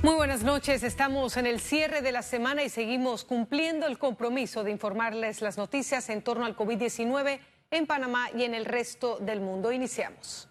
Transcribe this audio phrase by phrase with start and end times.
[0.00, 4.62] Muy buenas noches, estamos en el cierre de la semana y seguimos cumpliendo el compromiso
[4.62, 7.40] de informarles las noticias en torno al COVID-19
[7.72, 9.72] en Panamá y en el resto del mundo.
[9.72, 10.48] Iniciamos.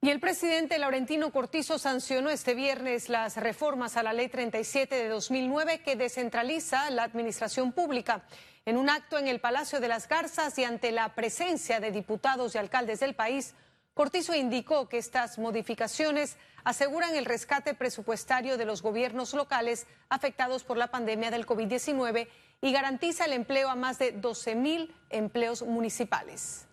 [0.00, 5.08] Y el presidente Laurentino Cortizo sancionó este viernes las reformas a la Ley 37 de
[5.08, 8.24] 2009 que descentraliza la administración pública.
[8.64, 12.54] En un acto en el Palacio de las Garzas y ante la presencia de diputados
[12.54, 13.54] y alcaldes del país,
[13.98, 20.76] Cortizo indicó que estas modificaciones aseguran el rescate presupuestario de los gobiernos locales afectados por
[20.76, 22.28] la pandemia del COVID-19
[22.60, 26.68] y garantiza el empleo a más de 12 mil empleos municipales.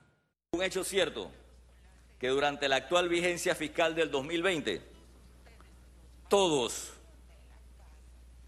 [0.52, 1.32] Un hecho cierto
[2.20, 4.84] que durante la actual vigencia fiscal del 2020,
[6.30, 6.94] todos,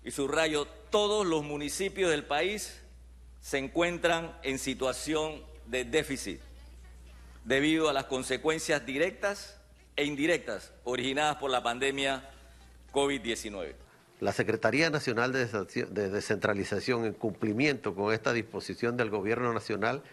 [0.03, 2.79] y subrayo, todos los municipios del país
[3.41, 6.46] se encuentran en situación de déficit
[7.47, 9.57] debido a las consecuencias directas
[9.95, 12.29] e indirectas originadas por la pandemia
[12.91, 13.73] COVID-19.
[14.19, 20.03] La Secretaría Nacional de Descentralización, en cumplimiento con esta disposición del Gobierno Nacional,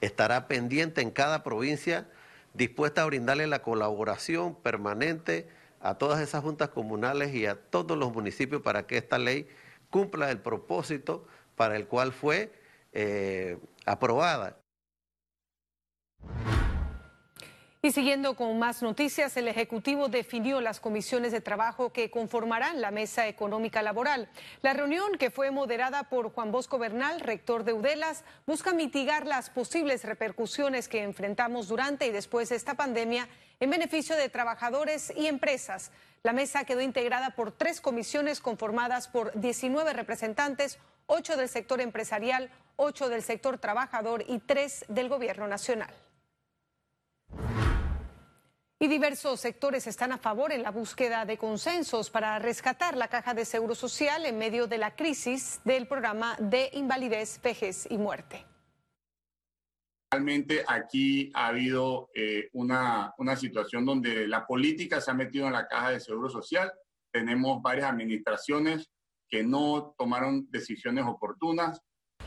[0.00, 2.08] estará pendiente en cada provincia,
[2.54, 5.46] dispuesta a brindarle la colaboración permanente
[5.80, 9.46] a todas esas juntas comunales y a todos los municipios para que esta ley
[9.90, 12.50] cumpla el propósito para el cual fue
[12.92, 14.56] eh, aprobada.
[17.80, 22.90] Y siguiendo con más noticias, el Ejecutivo definió las comisiones de trabajo que conformarán la
[22.90, 24.28] Mesa Económica Laboral.
[24.62, 29.48] La reunión, que fue moderada por Juan Bosco Bernal, rector de Udelas, busca mitigar las
[29.48, 33.28] posibles repercusiones que enfrentamos durante y después de esta pandemia
[33.60, 35.92] en beneficio de trabajadores y empresas.
[36.24, 42.50] La mesa quedó integrada por tres comisiones conformadas por 19 representantes, ocho del sector empresarial,
[42.74, 45.94] ocho del sector trabajador y tres del Gobierno Nacional.
[48.80, 53.34] Y diversos sectores están a favor en la búsqueda de consensos para rescatar la caja
[53.34, 58.46] de seguro social en medio de la crisis del programa de invalidez, vejez y muerte.
[60.12, 65.54] Realmente aquí ha habido eh, una, una situación donde la política se ha metido en
[65.54, 66.72] la caja de seguro social.
[67.10, 68.92] Tenemos varias administraciones
[69.28, 71.80] que no tomaron decisiones oportunas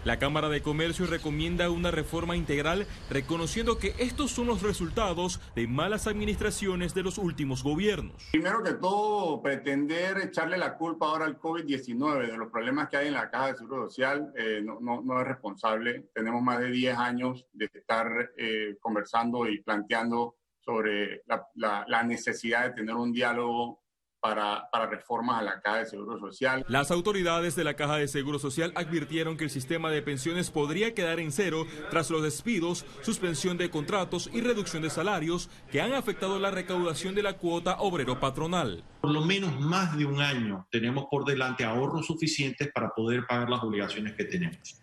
[0.03, 5.67] la Cámara de Comercio recomienda una reforma integral reconociendo que estos son los resultados de
[5.67, 8.29] malas administraciones de los últimos gobiernos.
[8.31, 13.07] Primero que todo, pretender echarle la culpa ahora al COVID-19 de los problemas que hay
[13.07, 16.09] en la Caja de Seguro Social eh, no, es responsable.
[16.13, 21.23] Tenemos más de 10 años de estar eh, conversando y planteando sobre
[21.55, 23.80] la necesidad de tener un diálogo
[24.21, 26.63] para, para, reformas a la Caja de Seguro Social.
[26.67, 30.93] Las autoridades de la Caja de Seguro Social advirtieron que el sistema de pensiones podría
[30.93, 35.93] quedar en cero tras los despidos, suspensión de contratos y reducción de salarios que han
[35.93, 38.83] afectado la recaudación de la cuota obrero patronal.
[39.01, 43.49] Por lo menos más de un año tenemos por delante ahorros suficientes para poder pagar
[43.49, 44.79] las obligaciones que tenemos.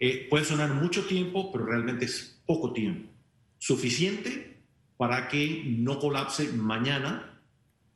[0.00, 3.10] Eh, puede sonar mucho tiempo, pero realmente es poco tiempo.
[3.58, 4.58] Suficiente
[4.96, 7.33] para que no colapse mañana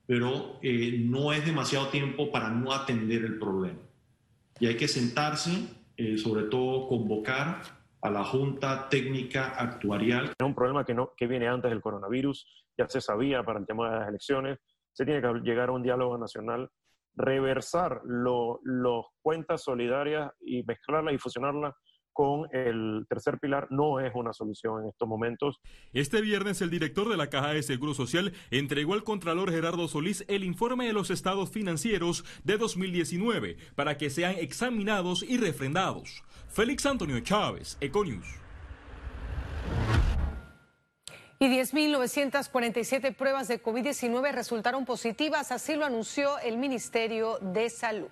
[0.09, 3.79] pero eh, no es demasiado tiempo para no atender el problema.
[4.59, 5.51] Y hay que sentarse,
[5.99, 7.61] eh, sobre todo convocar
[8.01, 10.33] a la Junta Técnica Actuarial.
[10.39, 12.47] Es un problema que, no, que viene antes del coronavirus,
[12.79, 14.59] ya se sabía para el tema de las elecciones,
[14.95, 16.71] se tiene que llegar a un diálogo nacional,
[17.15, 21.75] reversar las cuentas solidarias y mezclarlas y fusionarlas
[22.19, 25.61] con el tercer pilar no es una solución en estos momentos.
[25.93, 30.25] Este viernes el director de la Caja de Seguro Social entregó al Contralor Gerardo Solís
[30.27, 36.25] el informe de los estados financieros de 2019 para que sean examinados y refrendados.
[36.49, 38.27] Félix Antonio Chávez, Econius.
[41.39, 48.09] Y 10.947 pruebas de COVID-19 resultaron positivas, así lo anunció el Ministerio de Salud.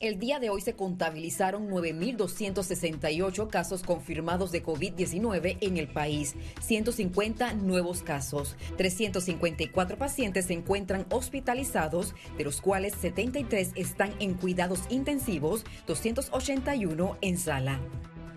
[0.00, 7.54] El día de hoy se contabilizaron 9.268 casos confirmados de COVID-19 en el país, 150
[7.54, 15.64] nuevos casos, 354 pacientes se encuentran hospitalizados, de los cuales 73 están en cuidados intensivos,
[15.86, 17.80] 281 en sala.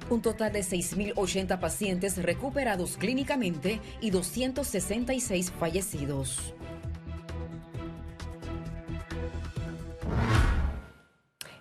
[0.09, 6.53] Un total de 6.080 pacientes recuperados clínicamente y 266 fallecidos.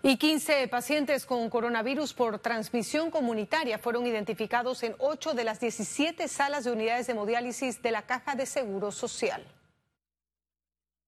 [0.06, 6.28] Y 15 pacientes con coronavirus por transmisión comunitaria fueron identificados en 8 de las 17
[6.28, 9.42] salas de unidades de hemodiálisis de la Caja de Seguro Social.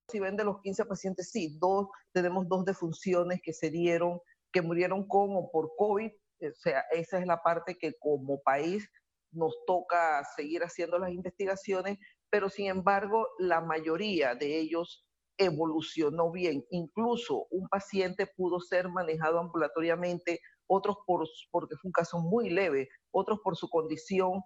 [0.08, 4.18] Si ven de los 15 pacientes, sí, dos, tenemos dos defunciones que se dieron,
[4.50, 6.10] que murieron con o por COVID.
[6.10, 8.88] O sea, esa es la parte que como país
[9.30, 11.98] nos toca seguir haciendo las investigaciones,
[12.30, 15.05] pero sin embargo, la mayoría de ellos
[15.38, 16.64] evolucionó bien.
[16.70, 22.88] Incluso un paciente pudo ser manejado ambulatoriamente, otros por, porque fue un caso muy leve,
[23.10, 24.42] otros por su condición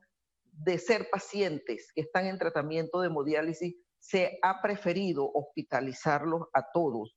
[0.52, 7.16] de ser pacientes que están en tratamiento de hemodiálisis, se ha preferido hospitalizarlos a todos.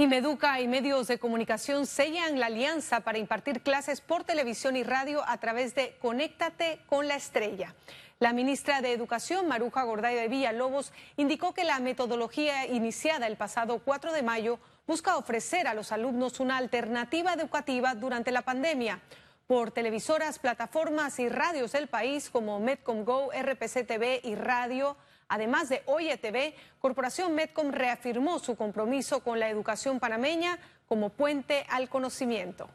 [0.00, 4.82] Y Meduca y medios de comunicación sellan la alianza para impartir clases por televisión y
[4.82, 7.74] radio a través de Conéctate con la Estrella.
[8.18, 13.82] La ministra de Educación, Maruja Gorday de Villalobos, indicó que la metodología iniciada el pasado
[13.84, 19.02] 4 de mayo busca ofrecer a los alumnos una alternativa educativa durante la pandemia
[19.46, 24.96] por televisoras, plataformas y radios del país como Medcom Go, RPC TV y Radio.
[25.30, 31.64] Además de Oye TV, Corporación Medcom reafirmó su compromiso con la educación panameña como puente
[31.68, 32.68] al conocimiento.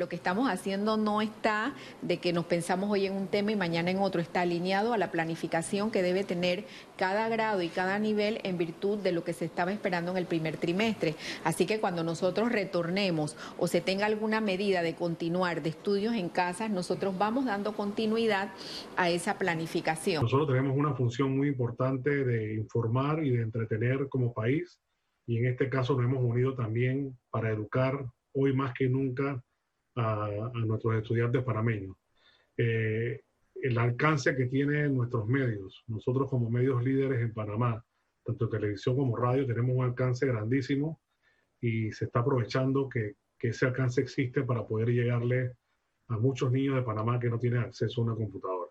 [0.00, 3.56] Lo que estamos haciendo no está de que nos pensamos hoy en un tema y
[3.56, 6.64] mañana en otro, está alineado a la planificación que debe tener
[6.96, 10.24] cada grado y cada nivel en virtud de lo que se estaba esperando en el
[10.24, 11.16] primer trimestre.
[11.44, 16.30] Así que cuando nosotros retornemos o se tenga alguna medida de continuar de estudios en
[16.30, 18.54] casa, nosotros vamos dando continuidad
[18.96, 20.22] a esa planificación.
[20.22, 24.80] Nosotros tenemos una función muy importante de informar y de entretener como país
[25.26, 29.42] y en este caso nos hemos unido también para educar hoy más que nunca
[30.00, 31.96] a, nuestros estudiantes panameños.
[32.56, 33.20] Eh,
[33.62, 37.84] el alcance que tienen nuestros medios, nosotros como medios líderes en Panamá,
[38.24, 41.00] tanto televisión como radio, tenemos un alcance grandísimo
[41.60, 45.52] y se está aprovechando que, que ese alcance existe para poder llegarle
[46.08, 48.69] a muchos niños de Panamá que no tienen acceso a una computadora.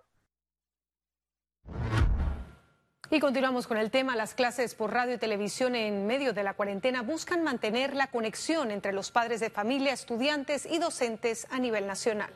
[3.12, 4.16] Y continuamos con el tema.
[4.16, 8.70] Las clases por radio y televisión en medio de la cuarentena buscan mantener la conexión
[8.70, 12.30] entre los padres de familia, estudiantes y docentes a nivel nacional.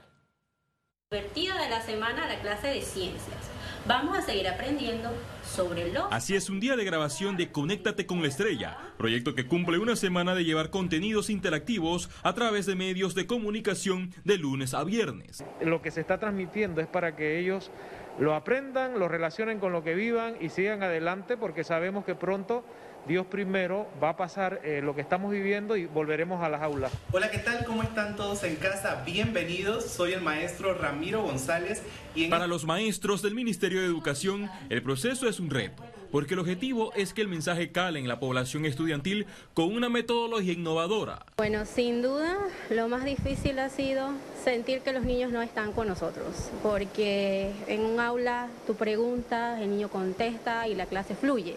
[1.12, 3.54] Divertida de la semana la clase de ciencias.
[3.86, 5.12] Vamos a seguir aprendiendo
[5.46, 6.12] sobre lo...
[6.12, 9.96] Así es un día de grabación de Conéctate con la Estrella, proyecto que cumple una
[9.96, 15.44] semana de llevar contenidos interactivos a través de medios de comunicación de lunes a viernes.
[15.62, 17.72] Lo que se está transmitiendo es para que ellos
[18.20, 22.64] lo aprendan, lo relacionen con lo que vivan y sigan adelante porque sabemos que pronto
[23.08, 26.92] Dios primero va a pasar eh, lo que estamos viviendo y volveremos a las aulas.
[27.12, 27.66] Hola, ¿qué tal?
[27.66, 29.04] ¿Cómo están todos en casa?
[29.06, 31.84] Bienvenidos, soy el maestro Ramiro González.
[32.16, 35.84] Y Para los maestros del Ministerio de Educación, el proceso es un reto
[36.14, 39.26] porque el objetivo es que el mensaje cale en la población estudiantil
[39.56, 41.26] con una metodología innovadora.
[41.38, 42.38] Bueno, sin duda,
[42.70, 44.12] lo más difícil ha sido
[44.44, 49.72] sentir que los niños no están con nosotros, porque en un aula tú preguntas, el
[49.72, 51.56] niño contesta y la clase fluye.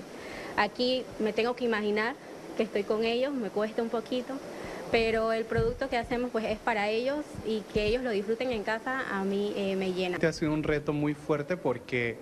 [0.56, 2.14] Aquí me tengo que imaginar
[2.56, 4.38] que estoy con ellos, me cuesta un poquito,
[4.90, 8.62] pero el producto que hacemos pues es para ellos y que ellos lo disfruten en
[8.62, 10.14] casa a mí eh, me llena.
[10.14, 12.16] Este ha sido un reto muy fuerte porque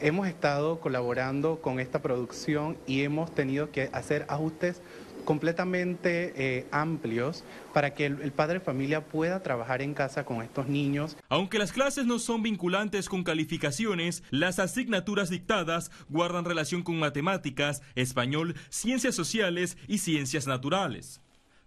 [0.00, 4.80] hemos estado colaborando con esta producción y hemos tenido que hacer ajustes
[5.24, 10.40] completamente eh, amplios para que el, el, padre de familia pueda trabajar en casa con
[10.40, 11.18] estos niños.
[11.28, 17.82] Aunque las clases no son vinculantes con calificaciones, las asignaturas dictadas guardan relación con matemáticas,
[17.94, 21.20] español, ciencias sociales y ciencias naturales.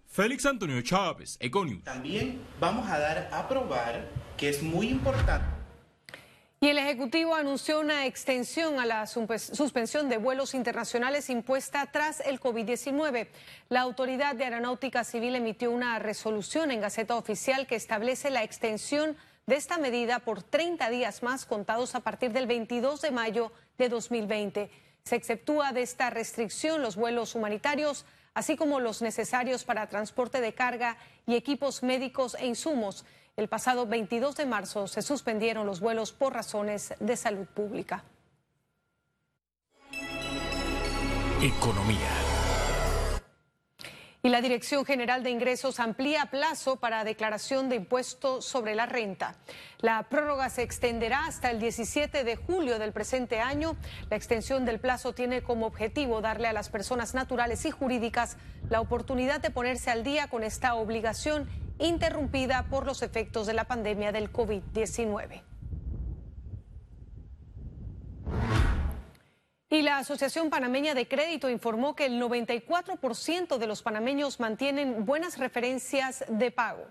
[0.07, 1.83] Félix Antonio Chávez, Econius.
[1.83, 5.60] También vamos a dar a probar que es muy importante
[6.63, 12.39] y el Ejecutivo anunció una extensión a la suspensión de vuelos internacionales impuesta tras el
[12.39, 13.29] COVID-19.
[13.69, 19.17] La Autoridad de Aeronáutica Civil emitió una resolución en Gaceta Oficial que establece la extensión
[19.47, 23.89] de esta medida por 30 días más contados a partir del 22 de mayo de
[23.89, 24.69] 2020.
[25.03, 28.05] Se exceptúa de esta restricción los vuelos humanitarios,
[28.35, 33.03] así como los necesarios para transporte de carga y equipos médicos e insumos.
[33.41, 38.03] El pasado 22 de marzo se suspendieron los vuelos por razones de salud pública.
[41.41, 42.11] Economía.
[44.21, 49.33] Y la Dirección General de Ingresos amplía plazo para declaración de impuesto sobre la renta.
[49.79, 53.75] La prórroga se extenderá hasta el 17 de julio del presente año.
[54.11, 58.37] La extensión del plazo tiene como objetivo darle a las personas naturales y jurídicas
[58.69, 61.49] la oportunidad de ponerse al día con esta obligación
[61.81, 65.43] interrumpida por los efectos de la pandemia del COVID-19.
[69.73, 75.37] Y la Asociación Panameña de Crédito informó que el 94% de los panameños mantienen buenas
[75.37, 76.85] referencias de pago.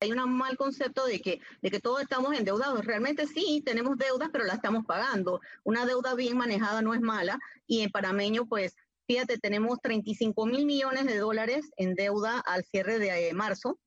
[0.00, 2.86] Hay un mal concepto de que, de que todos estamos endeudados.
[2.86, 5.42] Realmente sí, tenemos deudas, pero la estamos pagando.
[5.62, 8.74] Una deuda bien manejada no es mala y en panameño, pues,
[9.06, 13.78] fíjate, tenemos 35 mil millones de dólares en deuda al cierre de eh, marzo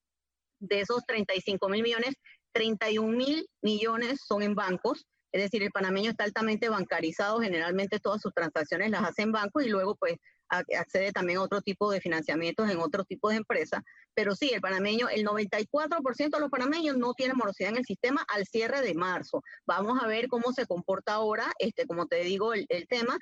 [0.60, 2.16] de esos 35 mil millones,
[2.54, 8.22] 31 mil millones son en bancos Es decir, el panameño está altamente bancarizado, generalmente todas
[8.22, 10.16] sus transacciones las hace en banco y luego pues
[10.50, 13.82] accede también a otro tipo de financiamientos en otro tipo de empresas.
[14.16, 18.26] Pero sí, el panameño, el 94% de los panameños no tienen morosidad en el sistema
[18.34, 19.42] al cierre de marzo.
[19.66, 23.18] Vamos a ver cómo se comporta ahora, este, como te digo, el, el tema.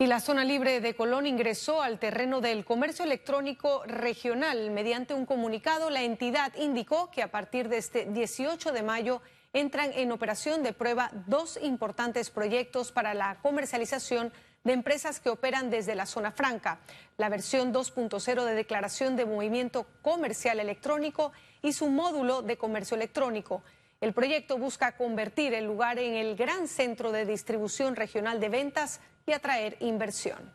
[0.00, 4.70] Y la zona libre de Colón ingresó al terreno del comercio electrónico regional.
[4.70, 9.20] Mediante un comunicado, la entidad indicó que a partir de este 18 de mayo
[9.52, 14.32] entran en operación de prueba dos importantes proyectos para la comercialización
[14.64, 16.80] de empresas que operan desde la zona franca,
[17.18, 23.62] la versión 2.0 de declaración de movimiento comercial electrónico y su módulo de comercio electrónico.
[24.00, 29.00] El proyecto busca convertir el lugar en el gran centro de distribución regional de ventas
[29.26, 30.52] y atraer inversión.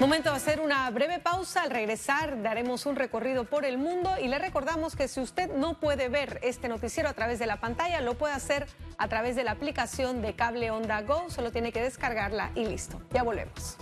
[0.00, 1.62] Momento de hacer una breve pausa.
[1.62, 5.80] Al regresar daremos un recorrido por el mundo y le recordamos que si usted no
[5.80, 8.66] puede ver este noticiero a través de la pantalla, lo puede hacer
[8.98, 11.28] a través de la aplicación de Cable Onda Go.
[11.28, 13.00] Solo tiene que descargarla y listo.
[13.12, 13.78] Ya volvemos.